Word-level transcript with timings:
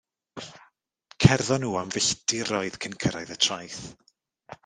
Cerddon 1.25 1.63
nhw 1.65 1.75
am 1.81 1.91
filltiroedd 1.97 2.79
cyn 2.85 2.97
cyrraedd 3.05 3.35
y 3.39 3.41
traeth. 3.47 3.85